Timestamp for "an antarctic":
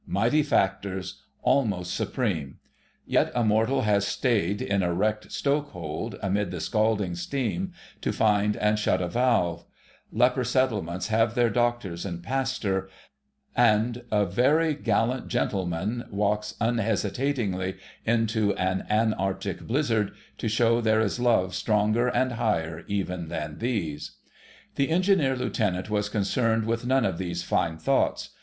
18.55-19.61